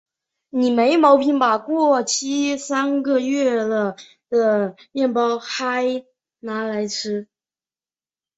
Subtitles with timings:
[0.49, 1.59] 你没毛病吧？
[1.59, 3.95] 过期三个月了
[4.31, 6.05] 的蛋糕嗨
[6.39, 7.27] 拿来吃？